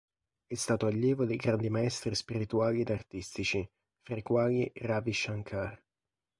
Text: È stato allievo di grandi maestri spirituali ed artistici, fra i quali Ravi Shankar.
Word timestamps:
È 0.47 0.55
stato 0.55 0.87
allievo 0.87 1.25
di 1.25 1.35
grandi 1.35 1.69
maestri 1.69 2.15
spirituali 2.15 2.81
ed 2.81 2.89
artistici, 2.89 3.69
fra 4.01 4.15
i 4.17 4.23
quali 4.23 4.71
Ravi 4.75 5.13
Shankar. 5.13 5.79